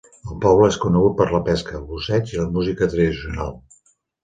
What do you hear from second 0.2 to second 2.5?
El poble és conegut per la pesca, el busseig i la